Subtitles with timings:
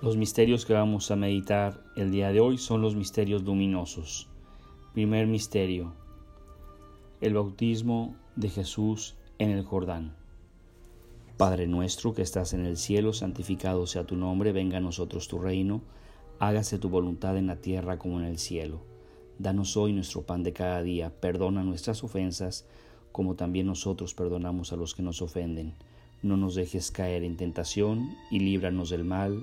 [0.00, 4.28] Los misterios que vamos a meditar el día de hoy son los misterios luminosos.
[4.94, 5.92] Primer misterio,
[7.20, 10.14] el bautismo de Jesús en el Jordán.
[11.36, 15.40] Padre nuestro que estás en el cielo, santificado sea tu nombre, venga a nosotros tu
[15.40, 15.80] reino,
[16.38, 18.78] hágase tu voluntad en la tierra como en el cielo.
[19.40, 22.66] Danos hoy nuestro pan de cada día, perdona nuestras ofensas,
[23.10, 25.74] como también nosotros perdonamos a los que nos ofenden.
[26.22, 29.42] No nos dejes caer en tentación y líbranos del mal.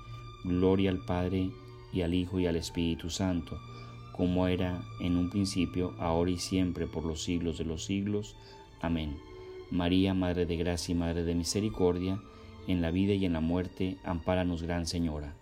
[0.43, 1.51] Gloria al Padre
[1.93, 3.59] y al Hijo y al Espíritu Santo,
[4.13, 8.35] como era en un principio, ahora y siempre, por los siglos de los siglos.
[8.81, 9.17] Amén.
[9.69, 12.21] María, Madre de Gracia y Madre de Misericordia,
[12.67, 15.35] en la vida y en la muerte, ampáranos, Gran Señora.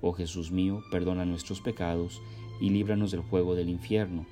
[0.00, 2.20] Oh Jesús mío, perdona nuestros pecados
[2.60, 4.26] y líbranos del fuego del infierno,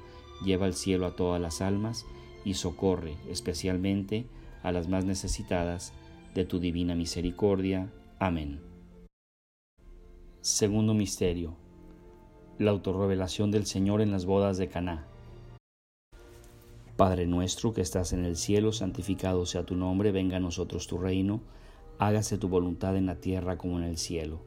[0.44, 2.06] lleva al cielo a todas las almas
[2.44, 4.26] y socorre especialmente
[4.62, 5.92] a las más necesitadas
[6.34, 7.90] de tu divina misericordia.
[8.18, 8.71] Amén.
[10.42, 11.54] Segundo misterio.
[12.58, 15.06] La autorrevelación del Señor en las bodas de Caná.
[16.96, 20.98] Padre nuestro que estás en el cielo, santificado sea tu nombre, venga a nosotros tu
[20.98, 21.42] reino,
[22.00, 24.40] hágase tu voluntad en la tierra como en el cielo.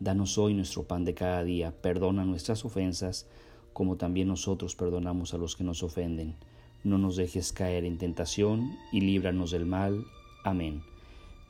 [0.00, 3.26] Danos hoy nuestro pan de cada día, perdona nuestras ofensas,
[3.74, 6.36] como también nosotros perdonamos a los que nos ofenden.
[6.84, 10.06] No nos dejes caer en tentación y líbranos del mal.
[10.42, 10.82] Amén.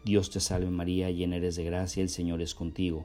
[0.05, 3.05] Dios te salve María, llena eres de gracia, el Señor es contigo.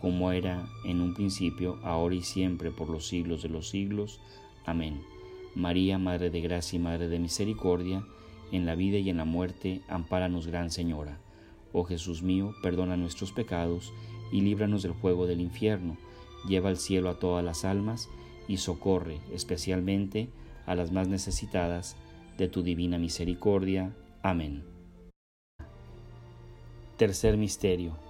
[0.00, 4.20] como era en un principio, ahora y siempre, por los siglos de los siglos.
[4.64, 5.02] Amén.
[5.54, 8.04] María, Madre de Gracia y Madre de Misericordia,
[8.50, 11.18] en la vida y en la muerte, ampáranos, Gran Señora.
[11.72, 13.92] Oh Jesús mío, perdona nuestros pecados
[14.32, 15.96] y líbranos del fuego del infierno,
[16.48, 18.08] lleva al cielo a todas las almas
[18.48, 20.30] y socorre especialmente
[20.66, 21.96] a las más necesitadas
[22.38, 23.94] de tu divina misericordia.
[24.22, 24.64] Amén.
[26.96, 28.09] Tercer Misterio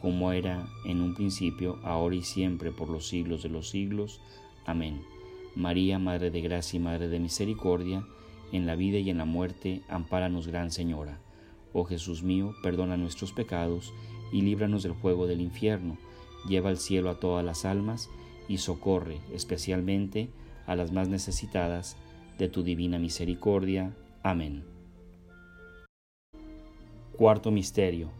[0.00, 4.22] como era en un principio, ahora y siempre, por los siglos de los siglos.
[4.64, 5.02] Amén.
[5.54, 8.06] María, Madre de Gracia y Madre de Misericordia,
[8.50, 11.18] en la vida y en la muerte, ampáranos, Gran Señora.
[11.74, 13.92] Oh Jesús mío, perdona nuestros pecados
[14.32, 15.98] y líbranos del fuego del infierno,
[16.48, 18.08] lleva al cielo a todas las almas
[18.48, 20.30] y socorre especialmente
[20.66, 21.98] a las más necesitadas
[22.38, 23.94] de tu divina misericordia.
[24.22, 24.64] Amén.
[27.12, 28.19] Cuarto Misterio.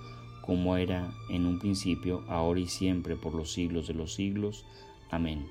[0.51, 4.65] como era en un principio, ahora y siempre, por los siglos de los siglos.
[5.09, 5.47] Amén.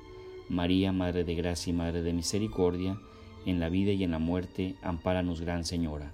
[0.50, 3.00] María, Madre de Gracia y Madre de Misericordia,
[3.46, 6.12] en la vida y en la muerte, ampáranos, Gran Señora.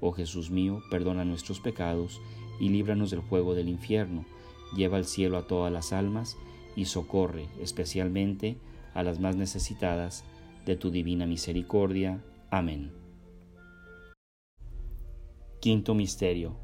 [0.00, 2.20] Oh Jesús mío, perdona nuestros pecados
[2.58, 4.24] y líbranos del fuego del infierno,
[4.74, 6.36] lleva al cielo a todas las almas
[6.74, 8.56] y socorre especialmente
[8.94, 10.24] a las más necesitadas
[10.66, 12.20] de tu divina misericordia.
[12.50, 12.90] Amén.
[15.60, 16.63] Quinto Misterio.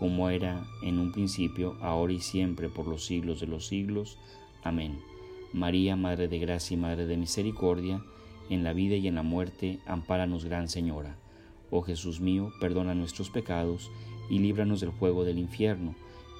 [0.00, 4.16] como era en un principio, ahora y siempre, por los siglos de los siglos.
[4.64, 4.98] Amén.
[5.52, 8.02] María, Madre de Gracia y Madre de Misericordia,
[8.48, 11.18] en la vida y en la muerte, ampáranos, Gran Señora.
[11.70, 13.90] Oh Jesús mío, perdona nuestros pecados
[14.30, 15.94] y líbranos del fuego del infierno.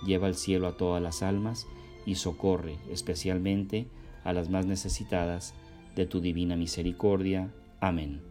[0.07, 1.67] Lleva al cielo a todas las almas
[2.07, 3.89] y socorre especialmente
[4.25, 5.55] a las más necesitadas
[5.97, 7.53] de tu divina misericordia.
[7.79, 8.23] Amén.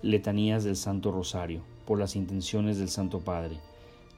[0.00, 3.58] Letanías del Santo Rosario, por las intenciones del Santo Padre.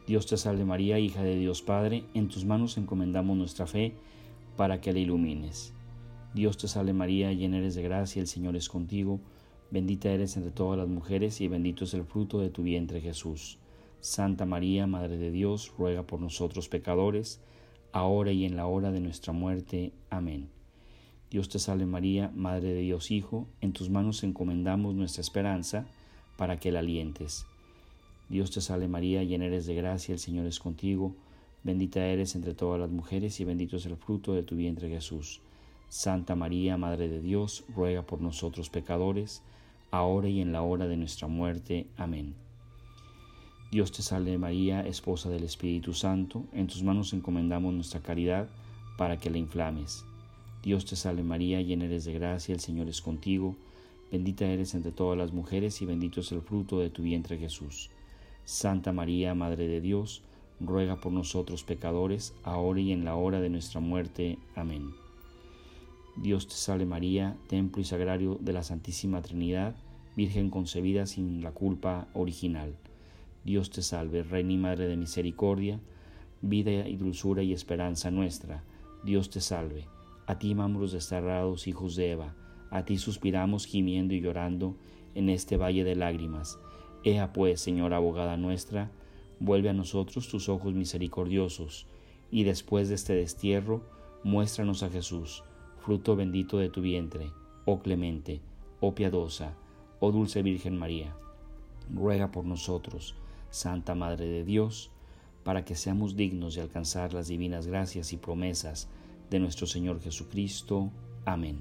[0.06, 3.94] Dios te salve María, hija de Dios Padre, en tus manos encomendamos nuestra fe
[4.56, 5.72] para que la ilumines.
[6.34, 9.20] Dios te salve María, llena eres de gracia, el Señor es contigo,
[9.70, 13.58] bendita eres entre todas las mujeres y bendito es el fruto de tu vientre Jesús.
[14.00, 17.40] Santa María, Madre de Dios, ruega por nosotros pecadores,
[17.92, 19.92] ahora y en la hora de nuestra muerte.
[20.10, 20.50] Amén.
[21.30, 25.86] Dios te salve María, Madre de Dios Hijo, en tus manos encomendamos nuestra esperanza
[26.36, 27.46] para que la alientes.
[28.28, 31.14] Dios te salve María, llena eres de gracia, el Señor es contigo,
[31.62, 35.40] bendita eres entre todas las mujeres y bendito es el fruto de tu vientre Jesús.
[35.88, 39.42] Santa María, Madre de Dios, ruega por nosotros pecadores,
[39.90, 41.86] ahora y en la hora de nuestra muerte.
[41.96, 42.34] Amén.
[43.70, 48.48] Dios te salve María, esposa del Espíritu Santo, en tus manos encomendamos nuestra caridad
[48.96, 50.04] para que la inflames.
[50.62, 53.56] Dios te salve María, llena eres de gracia, el Señor es contigo,
[54.10, 57.90] bendita eres entre todas las mujeres y bendito es el fruto de tu vientre Jesús.
[58.44, 60.22] Santa María, Madre de Dios,
[60.60, 64.38] ruega por nosotros pecadores, ahora y en la hora de nuestra muerte.
[64.54, 64.90] Amén.
[66.16, 69.74] Dios te salve María, templo y sagrario de la Santísima Trinidad,
[70.16, 72.76] Virgen concebida sin la culpa original.
[73.44, 75.80] Dios te salve, Reina y Madre de Misericordia,
[76.40, 78.62] vida y dulzura y esperanza nuestra.
[79.04, 79.86] Dios te salve.
[80.26, 82.34] A ti mamros desterrados, hijos de Eva,
[82.70, 84.76] a ti suspiramos gimiendo y llorando
[85.14, 86.58] en este valle de lágrimas.
[87.04, 88.90] Ea pues, Señora abogada nuestra,
[89.38, 91.86] vuelve a nosotros tus ojos misericordiosos,
[92.30, 93.82] y después de este destierro,
[94.24, 95.44] muéstranos a Jesús,
[95.78, 97.30] fruto bendito de tu vientre,
[97.66, 98.40] oh clemente,
[98.80, 99.54] oh piadosa,
[100.00, 101.14] oh dulce Virgen María.
[101.92, 103.14] Ruega por nosotros,
[103.50, 104.90] Santa Madre de Dios,
[105.44, 108.88] para que seamos dignos de alcanzar las divinas gracias y promesas
[109.28, 110.90] de nuestro Señor Jesucristo.
[111.26, 111.58] Amén.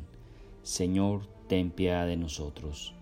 [0.62, 2.95] Señor, ten piedad de nosotros.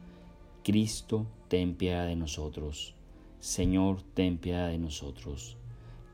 [0.64, 2.96] Cristo, ten piedad de nosotros.
[3.40, 5.58] Señor, ten piedad de nosotros.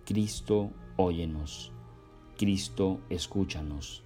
[0.06, 1.72] Cristo, óyenos.
[2.38, 4.04] Cristo, escúchanos.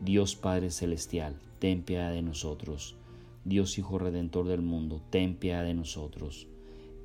[0.00, 2.96] Dios Padre Celestial, ten piedad de nosotros.
[3.44, 6.46] Dios Hijo Redentor del mundo, ten piedad de nosotros.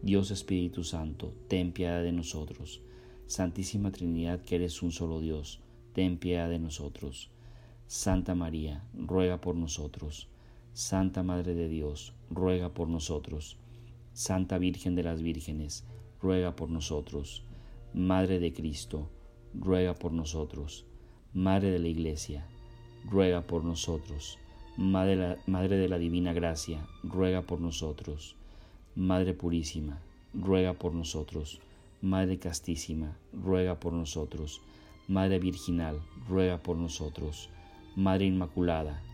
[0.02, 2.82] Dios Espíritu Santo, ten piedad de nosotros.
[3.28, 5.62] Santísima Trinidad, que eres un solo Dios
[5.94, 7.30] ten piedad de nosotros.
[7.88, 10.28] Santa María, ruega por nosotros.
[10.76, 13.58] Santa Madre de Dios, ruega por nosotros.
[14.14, 15.86] Santa Virgen de las Vírgenes,
[16.20, 17.44] ruega por nosotros.
[17.94, 19.08] Madre de Cristo,
[19.54, 20.86] ruega por nosotros.
[21.32, 22.48] Madre de la Iglesia,
[23.08, 24.40] ruega por nosotros.
[24.76, 28.36] Madre, Madre de la Divina Gracia, ruega por nosotros.
[28.96, 30.02] Madre Purísima,
[30.34, 31.60] ruega por nosotros.
[32.02, 34.60] Madre castísima, ruega por nosotros.
[35.08, 37.50] Madre virginal, ruega por nosotros.
[37.96, 39.04] Madre inmaculada,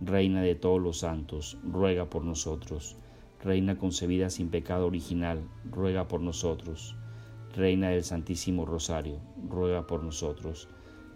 [0.00, 2.96] Reina de todos los santos, ruega por nosotros.
[3.42, 6.96] Reina concebida sin pecado original, ruega por nosotros.
[7.54, 10.68] Reina del Santísimo Rosario, ruega por nosotros.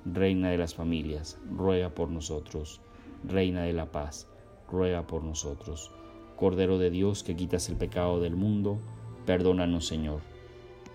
[0.04, 2.80] Reina de las familias, ruega por nosotros.
[3.24, 4.28] Reina de la paz,
[4.70, 5.90] ruega por nosotros.
[6.36, 8.78] Cordero de Dios que quitas el pecado del mundo,
[9.26, 10.20] perdónanos Señor.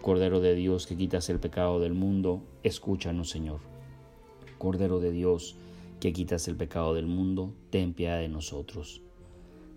[0.02, 3.60] Cordero de Dios que quitas el pecado del mundo, escúchanos Señor.
[4.58, 5.58] Cordero de Dios
[6.04, 9.02] que quitas el pecado del mundo, ten piedad de nosotros.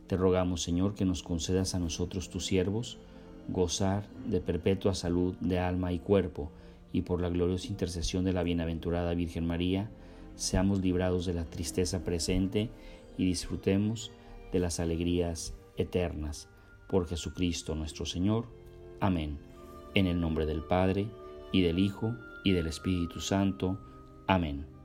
[0.09, 2.99] Te rogamos Señor que nos concedas a nosotros tus siervos,
[3.47, 6.51] gozar de perpetua salud de alma y cuerpo,
[6.93, 9.89] y por la gloriosa intercesión de la bienaventurada Virgen María,
[10.35, 12.71] seamos librados de la tristeza presente
[13.17, 14.11] y disfrutemos
[14.51, 16.49] de las alegrías eternas.
[16.89, 18.47] Por Jesucristo nuestro Señor.
[18.99, 19.39] Amén.
[19.95, 21.09] En el nombre del Padre,
[21.53, 23.79] y del Hijo, y del Espíritu Santo.
[24.27, 24.76] Amén.